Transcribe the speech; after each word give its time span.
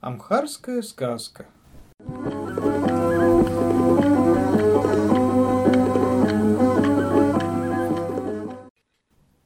Амхарская 0.00 0.82
сказка. 0.82 1.46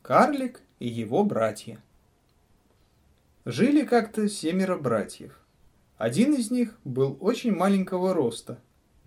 Карлик 0.03 0.63
и 0.81 0.89
его 0.89 1.23
братья. 1.23 1.81
Жили 3.45 3.85
как-то 3.85 4.29
семеро 4.29 4.77
братьев. 4.77 5.41
Один 5.97 6.35
из 6.35 6.51
них 6.51 6.77
был 6.85 7.17
очень 7.21 7.55
маленького 7.55 8.13
роста 8.13 8.61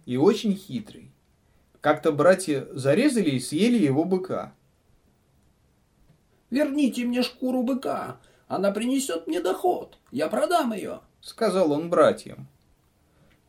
и 0.05 0.16
очень 0.16 0.55
хитрый. 0.55 1.12
Как-то 1.82 2.14
братья 2.14 2.66
зарезали 2.71 3.32
и 3.32 3.39
съели 3.41 3.84
его 3.84 4.05
быка. 4.05 4.55
«Верните 6.50 7.04
мне 7.04 7.21
шкуру 7.21 7.64
быка, 7.64 8.18
она 8.48 8.71
принесет 8.71 9.28
мне 9.28 9.41
доход, 9.41 9.98
я 10.10 10.30
продам 10.30 10.71
ее»,— 10.71 11.02
сказал 11.23 11.71
он 11.71 11.89
братьям. 11.89 12.47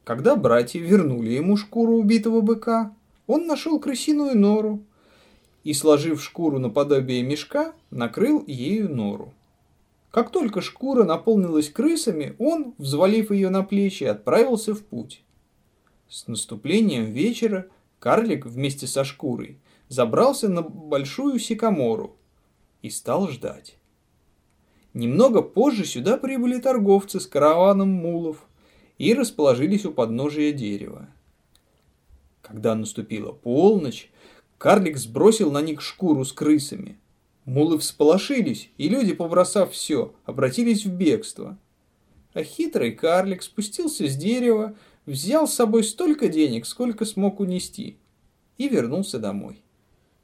Когда 0.05 0.37
братья 0.37 0.79
вернули 0.79 1.31
ему 1.31 1.57
шкуру 1.57 1.95
убитого 1.95 2.41
быка, 2.41 2.95
он 3.27 3.47
нашел 3.47 3.81
крысиную 3.81 4.39
нору 4.39 4.83
и, 5.65 5.73
сложив 5.73 6.23
шкуру 6.23 6.59
наподобие 6.59 7.23
мешка, 7.23 7.73
накрыл 7.91 8.45
ею 8.47 8.95
нору. 8.95 9.33
Как 10.11 10.31
только 10.31 10.61
шкура 10.61 11.05
наполнилась 11.05 11.71
крысами, 11.71 12.37
он, 12.39 12.75
взвалив 12.79 13.33
ее 13.33 13.51
на 13.51 13.65
плечи, 13.65 14.05
отправился 14.05 14.75
в 14.75 14.85
путь. 14.85 15.23
С 16.09 16.29
наступлением 16.29 17.07
вечера 17.07 17.67
карлик 17.99 18.47
вместе 18.47 18.87
со 18.87 19.05
шкурой 19.05 19.59
забрался 19.89 20.49
на 20.49 20.63
большую 20.63 21.41
сикамору 21.41 22.15
и 22.83 22.91
стал 22.91 23.29
ждать. 23.29 23.77
Немного 24.95 25.43
позже 25.43 25.85
сюда 25.85 26.17
прибыли 26.17 26.59
торговцы 26.59 27.21
с 27.21 27.27
караваном 27.27 27.91
мулов 27.91 28.39
и 28.97 29.13
расположились 29.13 29.85
у 29.85 29.93
подножия 29.93 30.53
дерева. 30.53 31.09
Когда 32.41 32.75
наступила 32.75 33.33
полночь, 33.33 34.11
карлик 34.57 34.97
сбросил 34.97 35.53
на 35.53 35.61
них 35.61 35.83
шкуру 35.83 36.25
с 36.25 36.33
крысами– 36.33 36.97
Мулы 37.45 37.79
всполошились, 37.79 38.71
и 38.79 38.89
люди, 38.89 39.13
побросав 39.13 39.73
все, 39.73 40.15
обратились 40.25 40.87
в 40.87 40.93
бегство. 40.93 41.59
А 42.33 42.43
хитрый 42.43 42.93
карлик 42.93 43.43
спустился 43.43 44.09
с 44.09 44.17
дерева, 44.17 44.75
взял 45.05 45.47
с 45.47 45.55
собой 45.55 45.85
столько 45.85 46.29
денег, 46.29 46.65
сколько 46.65 47.05
смог 47.05 47.41
унести, 47.41 47.99
и 48.57 48.69
вернулся 48.69 49.19
домой. 49.19 49.63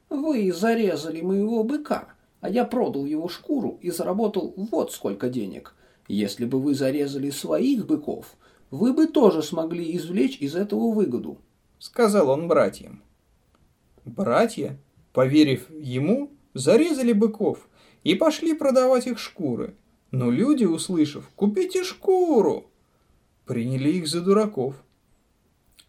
«Вы 0.09 0.51
зарезали 0.51 1.21
моего 1.21 1.63
быка, 1.63 2.15
а 2.41 2.49
я 2.49 2.65
продал 2.65 3.05
его 3.05 3.29
шкуру 3.29 3.77
и 3.81 3.91
заработал 3.91 4.53
вот 4.57 4.91
сколько 4.91 5.29
денег. 5.29 5.75
Если 6.07 6.45
бы 6.45 6.59
вы 6.59 6.73
зарезали 6.73 7.29
своих 7.29 7.85
быков, 7.85 8.35
вы 8.71 8.93
бы 8.93 9.07
тоже 9.07 9.43
смогли 9.43 9.95
извлечь 9.95 10.37
из 10.41 10.55
этого 10.55 10.91
выгоду»,— 10.91 11.37
сказал 11.79 12.29
он 12.29 12.47
братьям. 12.47 13.03
Братья, 14.03 14.79
поверив 15.13 15.69
ему, 15.69 16.31
зарезали 16.53 17.13
быков 17.13 17.69
и 18.03 18.15
пошли 18.15 18.53
продавать 18.53 19.07
их 19.07 19.19
шкуры. 19.19 19.75
Но 20.09 20.29
люди, 20.31 20.65
услышав 20.65 21.29
«Купите 21.35 21.83
шкуру!», 21.83 22.69
приняли 23.45 23.91
их 23.91 24.07
за 24.07 24.21
дураков. 24.21 24.75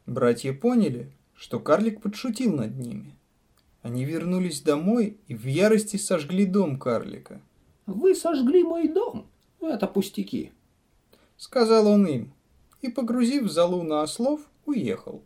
Братья 0.07 0.53
поняли, 0.53 1.11
что 1.35 1.59
карлик 1.59 2.03
подшутил 2.03 2.55
над 2.55 2.77
ними. 2.79 3.17
Они 3.83 4.05
вернулись 4.05 4.63
домой 4.63 5.19
и 5.27 5.35
в 5.35 5.47
ярости 5.47 5.97
сожгли 5.97 6.47
дом 6.47 6.79
карлика. 6.79 7.41
«Вы 7.87 8.15
сожгли 8.15 8.63
мой 8.63 8.89
дом? 8.89 9.27
Это 9.61 9.89
пустяки!» 9.89 10.53
Сказал 11.37 11.89
он 11.89 12.07
им 12.07 12.33
и, 12.81 12.89
погрузив 12.89 13.51
залу 13.51 13.83
на 13.83 14.03
ослов, 14.03 14.41
уехал. 14.65 15.23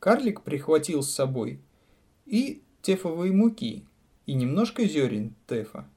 Карлик 0.00 0.42
прихватил 0.42 1.02
с 1.02 1.14
собой 1.14 1.60
и 2.26 2.62
тефовые 2.82 3.32
муки, 3.32 3.86
и 4.26 4.34
немножко 4.34 4.84
зерен 4.84 5.34
тефа. 5.46 5.88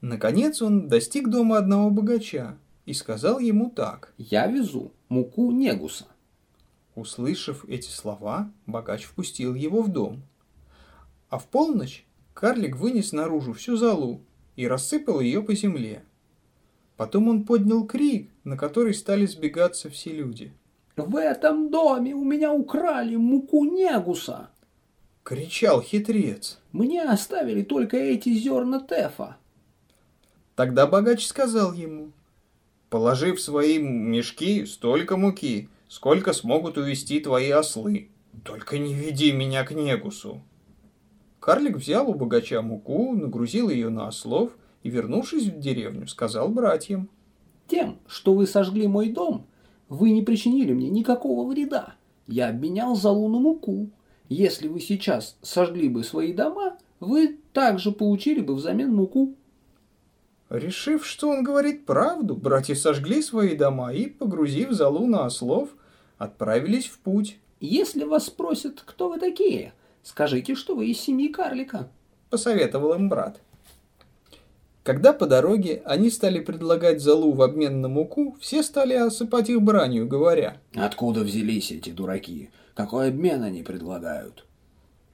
Наконец 0.00 0.62
он 0.62 0.88
достиг 0.88 1.28
дома 1.28 1.58
одного 1.58 1.90
богача 1.90 2.56
и 2.86 2.94
сказал 2.94 3.38
ему 3.38 3.70
так. 3.70 4.14
«Я 4.16 4.46
везу 4.46 4.92
муку 5.08 5.50
негуса». 5.50 6.06
Услышав 6.94 7.64
эти 7.68 7.88
слова, 7.88 8.50
богач 8.66 9.04
впустил 9.04 9.54
его 9.54 9.82
в 9.82 9.88
дом. 9.88 10.22
А 11.30 11.38
в 11.38 11.46
полночь 11.46 12.04
карлик 12.34 12.76
вынес 12.76 13.12
наружу 13.12 13.52
всю 13.52 13.76
залу 13.76 14.20
и 14.56 14.66
рассыпал 14.66 15.20
ее 15.20 15.42
по 15.42 15.54
земле. 15.54 16.02
Потом 16.96 17.28
он 17.28 17.44
поднял 17.44 17.86
крик, 17.86 18.28
на 18.44 18.58
который 18.58 18.92
стали 18.94 19.26
сбегаться 19.26 19.88
все 19.88 20.12
люди. 20.12 20.52
«В 20.96 21.16
этом 21.16 21.70
доме 21.70 22.14
у 22.14 22.24
меня 22.24 22.52
украли 22.52 23.16
муку 23.16 23.64
негуса!»— 23.64 24.50
кричал 25.22 25.80
хитрец. 25.80 26.58
«Мне 26.72 27.04
оставили 27.04 27.62
только 27.62 27.96
эти 27.96 28.34
зерна 28.34 28.80
тефа». 28.80 29.36
Тогда 30.56 30.86
богач 30.86 31.26
сказал 31.26 31.72
ему, 31.72 32.10
«Положи 32.90 33.32
в 33.32 33.40
свои 33.40 33.78
мешки 33.78 34.66
столько 34.66 35.16
муки, 35.16 35.68
сколько 35.88 36.32
смогут 36.32 36.76
увести 36.76 37.20
твои 37.20 37.50
ослы. 37.50 38.08
Только 38.44 38.78
не 38.78 38.94
веди 38.94 39.32
меня 39.32 39.64
к 39.64 39.70
Негусу». 39.70 40.42
Карлик 41.40 41.78
взял 41.78 42.08
у 42.08 42.14
богача 42.14 42.60
муку, 42.62 43.12
нагрузил 43.14 43.70
ее 43.70 43.88
на 43.88 44.08
ослов 44.08 44.56
и, 44.82 44.90
вернувшись 44.90 45.46
в 45.46 45.58
деревню, 45.58 46.06
сказал 46.06 46.48
братьям. 46.50 47.08
«Тем, 47.66 47.98
что 48.06 48.34
вы 48.34 48.46
сожгли 48.46 48.86
мой 48.86 49.08
дом, 49.08 49.46
вы 49.88 50.10
не 50.10 50.22
причинили 50.22 50.72
мне 50.72 50.90
никакого 50.90 51.48
вреда. 51.48 51.94
Я 52.26 52.48
обменял 52.48 52.94
залу 52.94 53.28
на 53.28 53.38
муку, 53.38 53.90
если 54.30 54.68
вы 54.68 54.78
сейчас 54.78 55.36
сожгли 55.42 55.88
бы 55.88 56.04
свои 56.04 56.32
дома, 56.32 56.78
вы 57.00 57.40
также 57.52 57.90
получили 57.90 58.40
бы 58.40 58.54
взамен 58.54 58.94
муку. 58.94 59.34
Решив, 60.48 61.04
что 61.04 61.30
он 61.30 61.42
говорит 61.42 61.84
правду, 61.84 62.36
братья 62.36 62.76
сожгли 62.76 63.22
свои 63.22 63.56
дома 63.56 63.92
и, 63.92 64.06
погрузив 64.06 64.70
залу 64.70 65.06
на 65.06 65.24
ослов, 65.24 65.70
отправились 66.16 66.86
в 66.86 67.00
путь. 67.00 67.38
Если 67.58 68.04
вас 68.04 68.26
спросят, 68.26 68.82
кто 68.84 69.08
вы 69.08 69.18
такие, 69.18 69.72
скажите, 70.02 70.54
что 70.54 70.74
вы 70.74 70.88
из 70.88 71.00
семьи 71.00 71.28
карлика. 71.28 71.88
Посоветовал 72.30 72.94
им 72.94 73.08
брат. 73.08 73.40
Когда 74.82 75.12
по 75.12 75.26
дороге 75.26 75.82
они 75.84 76.10
стали 76.10 76.40
предлагать 76.40 77.00
залу 77.00 77.32
в 77.32 77.42
обмен 77.42 77.80
на 77.80 77.88
муку, 77.88 78.36
все 78.40 78.62
стали 78.62 78.94
осыпать 78.94 79.50
их 79.50 79.60
бранью, 79.62 80.08
говоря. 80.08 80.56
«Откуда 80.74 81.20
взялись 81.20 81.70
эти 81.70 81.90
дураки? 81.90 82.50
Какой 82.74 83.08
обмен 83.08 83.42
они 83.42 83.62
предлагают? 83.62 84.46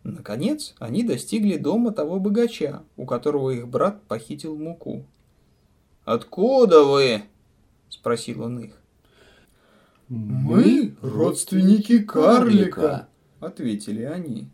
Наконец, 0.04 0.74
они 0.78 1.02
достигли 1.02 1.56
дома 1.56 1.90
того 1.90 2.20
богача, 2.20 2.84
у 2.96 3.06
которого 3.06 3.50
их 3.50 3.66
брат 3.66 4.00
похитил 4.04 4.56
муку. 4.56 5.04
«Откуда 6.04 6.84
вы?»– 6.84 7.22
спросил 7.88 8.42
он 8.42 8.60
их. 8.60 8.80
«Мы 10.08 10.94
родственники 11.02 11.98
карлика»,– 11.98 13.08
ответили 13.40 14.04
они. 14.04 14.48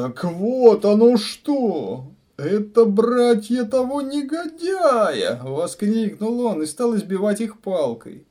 «Так 0.00 0.24
вот 0.24 0.86
оно 0.86 1.18
что! 1.18 2.06
Это 2.38 2.86
братья 2.86 3.64
того 3.64 4.00
негодяя!»– 4.00 5.38
воскликнул 5.44 6.40
он 6.40 6.62
и 6.62 6.66
стал 6.66 6.96
избивать 6.96 7.42
их 7.42 7.60
палкой. 7.60 8.26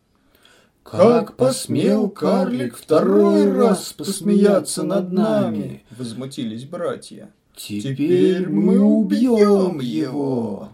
Как 0.81 1.35
посмел 1.35 2.09
карлик 2.09 2.75
второй 2.75 3.52
раз 3.52 3.94
посмеяться 3.94 4.81
над 4.81 5.12
нами? 5.12 5.84
Возмутились 5.96 6.66
братья. 6.66 7.31
Теперь 7.56 8.50
мы 8.50 8.80
убьем 8.80 9.80
его. 9.80 10.69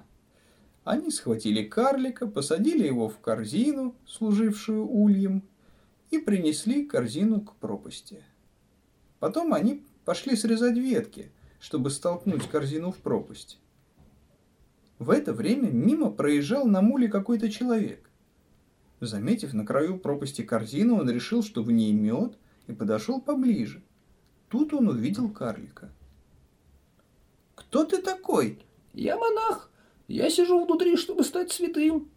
Они 0.85 1.11
схватили 1.11 1.63
карлика, 1.63 2.25
посадили 2.25 2.87
его 2.87 3.09
в 3.09 3.17
корзину, 3.17 3.95
служившую 4.07 4.87
ульем, 4.87 5.43
и 6.09 6.19
принесли 6.19 6.85
корзину 6.85 7.41
к 7.41 7.53
пропасти. 7.55 8.23
Потом 9.19 9.53
они 9.53 9.83
пошли 10.05 10.35
срезать 10.35 10.77
ветки, 10.77 11.31
чтобы 11.59 11.89
столкнуть 11.89 12.47
корзину 12.47 12.91
в 12.91 12.97
пропасть. 12.97 13.59
В 14.99 15.09
это 15.09 15.33
время 15.33 15.69
мимо 15.69 16.09
проезжал 16.09 16.65
на 16.65 16.81
муле 16.81 17.09
какой-то 17.09 17.51
человек. 17.51 18.09
Заметив 19.01 19.53
на 19.53 19.65
краю 19.65 19.99
пропасти 19.99 20.41
корзину, 20.41 20.99
он 20.99 21.09
решил, 21.09 21.43
что 21.43 21.63
в 21.63 21.71
ней 21.71 21.91
мед, 21.91 22.37
и 22.67 22.73
подошел 22.73 23.19
поближе. 23.19 23.83
Тут 24.49 24.73
он 24.73 24.87
увидел 24.87 25.29
карлика. 25.29 25.91
«Кто 27.55 27.83
ты 27.83 28.01
такой?» 28.01 28.59
«Я 28.93 29.17
монах. 29.17 29.69
Я 30.07 30.29
сижу 30.29 30.63
внутри, 30.63 30.95
чтобы 30.95 31.23
стать 31.23 31.51
святым». 31.51 32.09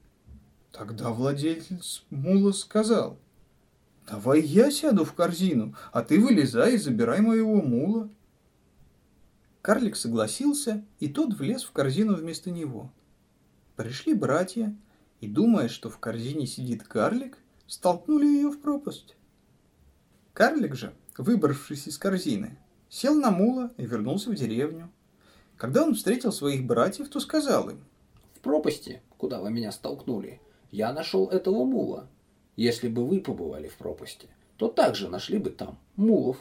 Тогда 0.70 1.10
владелец 1.10 2.04
мула 2.10 2.52
сказал, 2.52 3.18
«Давай 4.08 4.40
я 4.40 4.70
сяду 4.70 5.04
в 5.04 5.12
корзину, 5.12 5.74
а 5.92 6.02
ты 6.02 6.18
вылезай 6.18 6.74
и 6.74 6.78
забирай 6.78 7.20
моего 7.20 7.60
мула». 7.60 8.08
Карлик 9.60 9.96
согласился, 9.96 10.82
и 10.98 11.08
тот 11.08 11.34
влез 11.34 11.62
в 11.64 11.72
корзину 11.72 12.14
вместо 12.14 12.50
него. 12.50 12.90
Пришли 13.76 14.14
братья, 14.14 14.74
и, 15.20 15.28
думая, 15.28 15.68
что 15.68 15.90
в 15.90 15.98
корзине 15.98 16.46
сидит 16.46 16.84
карлик, 16.84 17.38
столкнули 17.66 18.24
ее 18.24 18.48
в 18.48 18.60
пропасть. 18.60 19.14
Карлик 20.32 20.74
же, 20.74 20.94
выбравшись 21.18 21.86
из 21.86 21.98
корзины, 21.98 22.56
сел 22.88 23.14
на 23.14 23.30
мула 23.30 23.72
и 23.76 23.84
вернулся 23.84 24.30
в 24.30 24.34
деревню. 24.34 24.90
Когда 25.58 25.82
он 25.82 25.94
встретил 25.94 26.32
своих 26.32 26.64
братьев, 26.64 27.10
то 27.10 27.20
сказал 27.20 27.68
им, 27.68 27.84
В 28.34 28.40
пропасти, 28.40 29.02
куда 29.18 29.40
вы 29.40 29.50
меня 29.50 29.70
столкнули, 29.70 30.40
я 30.70 30.94
нашел 30.94 31.28
этого 31.28 31.64
мула. 31.64 32.08
Если 32.58 32.88
бы 32.88 33.06
вы 33.06 33.20
побывали 33.20 33.68
в 33.68 33.76
пропасти, 33.76 34.28
то 34.56 34.66
также 34.66 35.08
нашли 35.08 35.38
бы 35.38 35.50
там 35.50 35.78
мулов. 35.94 36.38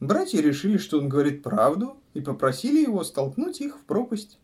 Братья 0.00 0.40
решили, 0.40 0.76
что 0.76 0.98
он 0.98 1.08
говорит 1.08 1.44
правду, 1.44 1.98
и 2.14 2.20
попросили 2.20 2.80
его 2.80 3.04
столкнуть 3.04 3.60
их 3.60 3.78
в 3.78 3.84
пропасть. 3.84 4.40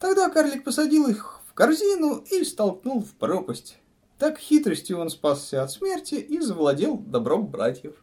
Тогда 0.00 0.28
карлик 0.30 0.64
посадил 0.64 1.06
их 1.06 1.40
в 1.46 1.54
корзину 1.54 2.24
и 2.28 2.42
столкнул 2.42 3.04
в 3.04 3.12
пропасть. 3.12 3.78
Так 4.18 4.40
хитростью 4.40 4.98
он 4.98 5.10
спасся 5.10 5.62
от 5.62 5.70
смерти 5.70 6.16
и 6.16 6.40
завладел 6.40 6.98
добром 6.98 7.46
братьев. 7.46 7.94